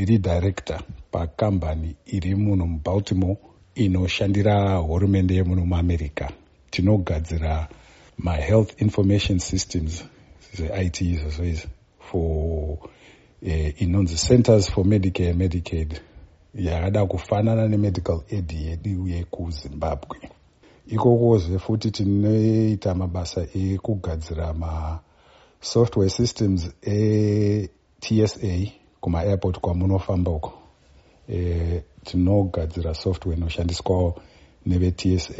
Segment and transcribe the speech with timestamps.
[0.00, 3.36] ndiri director pakambani iri muno mubaltimore
[3.74, 6.32] inoshandira hurumende yemuno muamerica.
[6.70, 7.68] Tinogadzira
[8.18, 10.04] mahealth information systems
[10.56, 11.68] zve-it izvozvo izvi
[11.98, 12.78] for
[13.42, 16.00] uh, inonzi centers for medicare medicaid
[16.54, 20.18] yakada kufanana nemedical aid yedu yekuzimbabwe.
[20.86, 28.40] Ikokozve futi tinoita mabasa ekugadzira masoftware systems etsa
[29.00, 30.52] kumaairport kwamunofamba uko.
[31.28, 34.20] E, tinogadzira software inoshandiswawo
[34.66, 35.32] nevetsa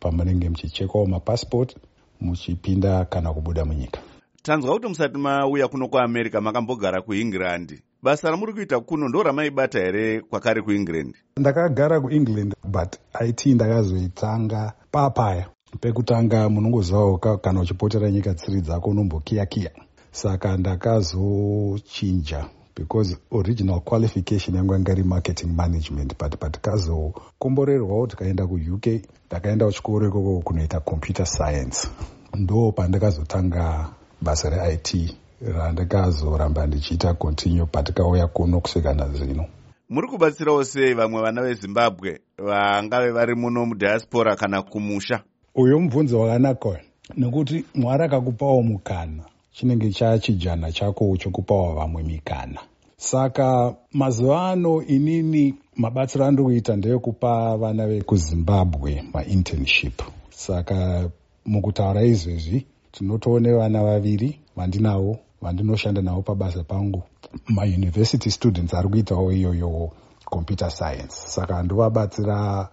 [0.00, 1.76] pamunenge muchichekawo mapassport
[2.20, 4.00] muchipinda kana kubuda munyika.
[4.42, 7.82] Tanzwa kuti musati mauya kuno kuamerica makambogara kuengland.
[8.02, 11.14] Basa ramuri kuita kuno ndo ramaibata here kwakare kuengland?
[11.36, 12.96] Ndakagara kuengland but
[13.28, 15.46] it ndakazoitanga papaya
[15.80, 19.70] pekutanga munongozivawo kana uchipotera nyika tsiri dzako unombokiyakiya.
[20.10, 28.86] Saka ndakazochinja because original qualification yangu yanga iri marketing management but patikazokomborerwawo tikaenda kuuk
[29.26, 31.88] ndakaenda kuchikoro ikoko kunoita computer science.
[32.34, 33.88] Ndo pandakazotanga
[34.20, 35.14] basa reit
[35.56, 39.44] randikazoramba ndichiita continue patikauya kuno kusvika nazvino
[39.88, 45.22] muri kubatsirawo sei vamwe vana vezimbabwe vangave vari muno mudiaspora kana kumusha.
[45.54, 46.78] Uyo mubvunzo wakanaka uyo
[47.16, 52.60] nekuti mwari akakupawo mukana chinenge chachijana chako chokupawo vamwe mikana
[52.96, 61.10] saka mazuva ano inini mabatsiro andiri kuita ndeyekupa vana vekuzimbabwe mainternship saka
[61.46, 67.02] mukutaura izvezvi tinotoone vana vaviri vandinavo vandinoshanda navo pabasa pangu.
[67.48, 69.90] Mauniversity students ari kuitawo iyoyo
[70.24, 71.14] computer science.
[71.26, 72.68] Saka ndovabatsira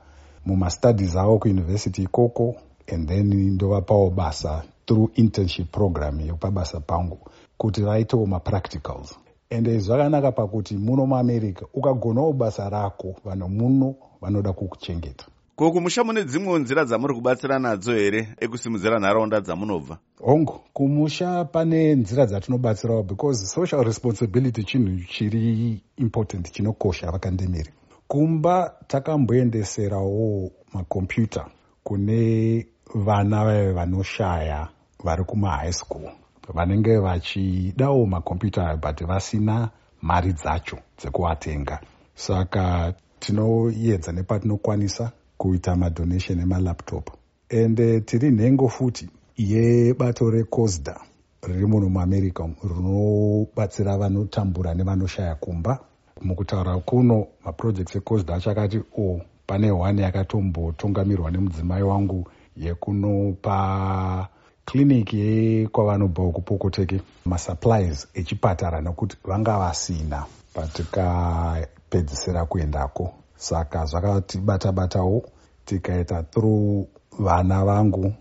[0.46, 2.56] mumastudies avo kuuniversity ikoko
[2.94, 7.20] and then ndovapawo basa through internship program yepabasa pangu
[7.58, 9.18] kuti vaitewo mapracticals.
[9.50, 15.26] Ende zvakanaka pakuti muno muamerica ukagonawo basa rako vanhu muno vanoda kukuchengeta.
[15.56, 19.98] Ko kumusha mune dzimwewo nzira dzamuri kubatsira nadzo here ekusimudzira nharaunda dzamunobva?
[20.22, 27.72] Hongu kumusha pane nzira dzatinobatsirawo because social responsibility chinhu chiri important chinokosha vakandemiri
[28.08, 31.46] kumba takamboendeserawo makombiyuta
[31.84, 34.68] kune vana vaive vanoshaya
[35.04, 36.12] vari kumahigh school.
[36.54, 39.70] Vanenge vachidawo makombiyuta ayo but vasina
[40.02, 41.80] mari dzacho dzekuatenga.
[42.16, 47.10] Saka tinoedza nepatinokwanisa kuita madonation emalaptop.
[47.50, 51.00] Ende tiri nhengo futi yebato recosda
[51.42, 55.80] riri muno muamerica rinobatsira vanotambura nevanoshaya kumba.
[56.22, 64.28] Mukutaura kuno maprojects ecosda achakati o oh, pane one yakatombotungamirwa nemudzimai wangu yekunopa
[64.68, 73.14] kliniki yekwavanobva kupokoteke masupplies echipatara nekuti vanga vasina patikapedzisira kuendako.
[73.36, 75.24] Saka zvakatibata batawo
[75.66, 76.88] tikaita through
[77.20, 78.14] vana vangu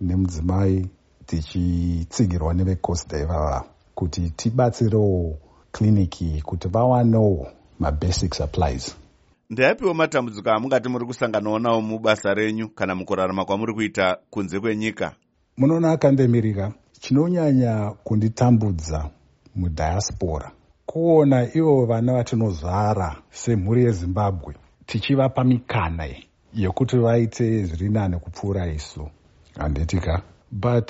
[0.00, 0.86] nemudzimai
[1.26, 3.64] tichitsigirwa nevecosda ivava
[3.94, 5.38] kuti tibatsirewo
[5.72, 7.46] kliniki kuti vawanewo
[7.78, 8.96] mabasic supplies.
[9.50, 15.12] Ndeapiwo matambudziko amungati muri kusanganawo nawo mubasa renyu kana mukurarama kwamuri kuita kunze kwenyika
[15.56, 19.10] munoona akandemirika chinonyanya kunditambudza
[19.54, 20.52] mudhiaspora
[20.86, 24.54] kuona ivo vana vatinozvara semhuri yezimbabwe
[24.86, 26.08] tichivapa mikana
[26.54, 29.08] yekuti vaite zviri nani kupfuura isu.
[29.58, 30.88] Handitika but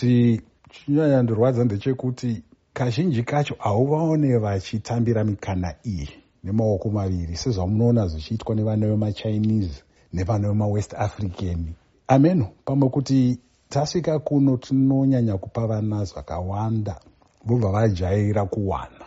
[0.70, 2.42] chinyanya ndirwadza ndechekuti
[2.72, 6.08] kazhinji kacho hauvaone vachitambira mikana iyi
[6.44, 9.82] nemaoko maviri sezvamunoona zvichiitwa nevana vemachinese
[10.12, 11.66] nevana vemawest african.
[12.08, 13.38] Ameno pamwe kuti
[13.74, 17.00] tasvika kuno tinonyanya kupa vana zvakawanda
[17.44, 19.04] vobva vajaira kuwana.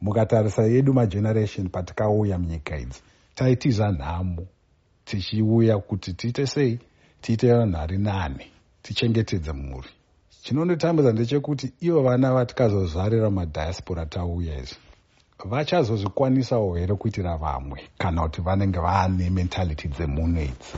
[0.00, 3.00] Mukatarisa yedu mageneration patikauya munyika idzi
[3.34, 4.46] taitiza nhamo
[5.04, 6.78] tichiuya kuti tiite sei
[7.20, 8.46] tiite vanhari nane
[8.82, 9.88] tichengetedze mhuri.
[10.42, 14.76] Chinondotambudza ndechekuti ivo vana vatikazozvarira madhiaspora tauya izvi
[15.44, 20.74] vachazozvikwanisawo here kuitira vamwe kana kuti vanenge vaane mentality dzemuno idzi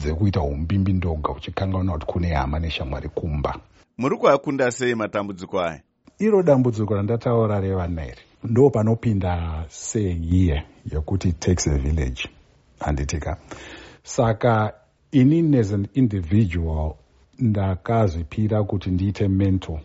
[0.00, 3.60] dzekuita umbimbi ndoga uchikangaona kuti kune hama neshamwari kumba.
[3.98, 5.80] Muri kuakunda sei matambudziko aya?
[6.18, 10.62] Iro dambudziko randataura revana iri ndo panopinda sehiye
[10.92, 12.28] yekuti takes a village?
[12.80, 13.36] Handitika
[14.02, 14.72] saka
[15.12, 16.94] inini as an individual
[17.38, 19.80] ndakazvipira kuti ndiite mento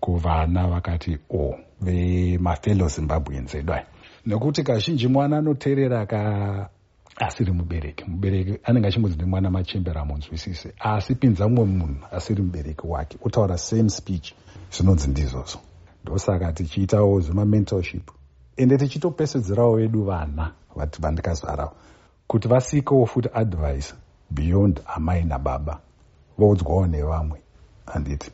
[0.00, 3.86] kuvana vakati o oh, vemafellow zimbabweans edu aya.
[4.26, 6.68] Nekuti kazhinji mwana anoteerera ka
[7.16, 8.04] asiri mubereki.
[8.10, 13.90] Mubereki anenge achimudzi nemwana machembera amunzwisise asi pinza mumwe munhu asiri mubereki wake otaura same
[13.90, 14.34] speech
[14.72, 15.60] zvinonzi ndizvozvo.
[16.02, 18.10] Ndosaka tichiitawo zvemamentorship
[18.56, 20.52] ende tichitopesedzerawo vedu vana
[21.00, 21.72] vandikazvarawo
[22.26, 23.94] kuti vasikewo futi advice
[24.30, 25.80] beyond amai nababa
[26.38, 27.38] voudzwawo nevamwe.
[27.86, 28.30] Handiti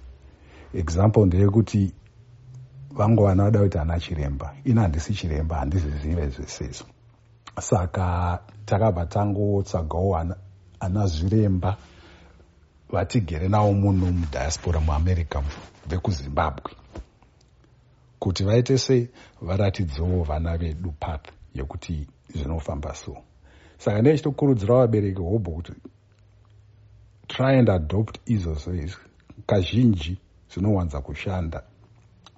[0.75, 1.95] example ndeyekuti
[2.91, 4.55] vangova vada kuti ana chiremba.
[4.65, 6.87] Ini handisi chiremba handizvizive zvese izvo
[7.59, 10.17] saka takabva tangotsvagawo
[10.81, 11.77] ana zviremba
[12.93, 15.43] vatigere navo muno mudiaspora muamerica
[15.89, 16.73] vekuzimbabwe
[18.19, 19.09] kuti vaite sei
[19.43, 23.17] varatidzewo vana vedu path yekuti zvinofamba so
[23.79, 25.73] saka ndee chitokurudzira vabereki hobho kuti
[27.29, 29.05] try and adopt izvozvo izvi
[29.47, 30.19] kazhinji
[30.51, 31.63] zvinowanza kushanda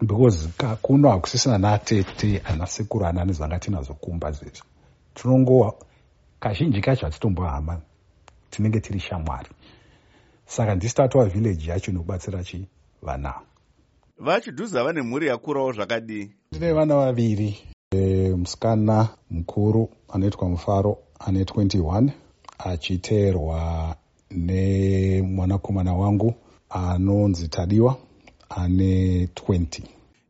[0.00, 0.48] because
[0.82, 4.64] kuno hakusisina naatete ana sekuru anani zvanga tinazvo kumba zvezvo
[5.14, 5.74] tinongowa.
[6.40, 7.80] Kazhinji kacho hatitombohama
[8.50, 9.48] tinenge tiri shamwari.
[10.46, 12.66] Saka ndisi tatova vhileji yacho inokubatsira chi
[13.02, 13.34] vana
[14.18, 17.58] vachidhuza vane mhuri yakurawo zvakadii ndine vana vaviri
[17.90, 22.10] e, musikana mukuru anoitwa mufaro ane 21
[22.58, 23.96] achiteerwa
[24.30, 26.34] nemwanakomana wangu
[26.70, 27.96] anonzi tadiwa
[28.50, 29.82] ane 20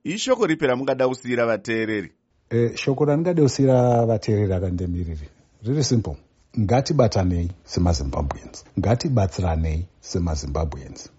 [0.04, 2.12] ishoko ripi ramungada kusiyira vateereri
[2.52, 5.28] e, shoko randingade kusiyira vateereri akandemiriri
[5.62, 6.16] riri simple.
[6.60, 8.64] Ngatibatanei semazimbabweans.
[8.78, 11.10] Ngatibatsiranei semazimbabweans.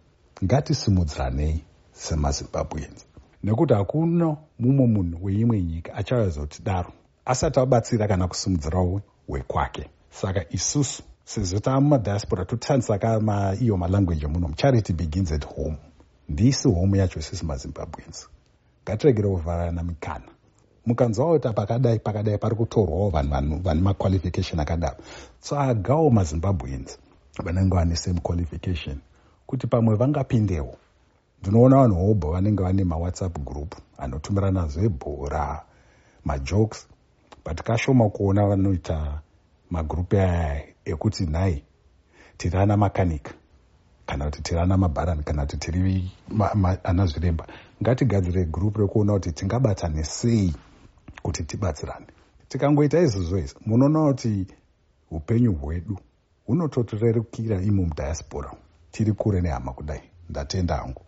[0.43, 3.05] Ngatisimudziranei semazimbabweans.
[3.43, 6.93] Nekuti hakuna mumwe munhu weimwe nyika achawazoti daro
[7.25, 9.89] asati abatsira kana kusimudzirawo wekwake.
[10.09, 13.21] Saka isusu sezvo tava mumadiaspora totarisaka
[13.61, 14.53] iyo malangweji emuno.
[14.55, 15.77] Charity begins at home.
[16.29, 18.27] Ndisi home yacho isisi mazimbabweans.
[18.83, 20.25] Ngatiregere kuvharana mikana
[20.85, 24.97] mukanzwawo kuti pakadai pakadai pari kutorwawo vanhu vane maqualification akadaro.
[25.41, 26.97] Tsvagawo mazimbabweans
[27.43, 28.99] vanenge vane same qualification.
[29.47, 30.75] Kuti pamwe vangapindewo
[31.41, 35.61] ndinoona vanhu hobho vanenge vane mawhatsapp group anotumirana zvebhora
[36.25, 36.87] majokes
[37.45, 39.21] but kashoma kuona vanoita
[39.69, 41.63] magrupu aya ekuti nhai
[42.37, 43.33] tiri ana makanika
[44.05, 46.11] kana kuti tiri ana mabharani kana kuti tiri
[46.83, 47.47] ana zviremba.
[47.81, 50.53] Ngatigadzire gurupu rekuona kuti tingabatane sei
[51.23, 52.07] kuti tibatsirane.
[52.49, 54.47] Tikangoita izvozvo izvi munoona kuti
[55.11, 55.97] upenyu hwedu
[56.47, 58.51] hunototirerukira imo mudiaspora
[58.91, 61.01] tiri kure nehama kudai ndatenda hangu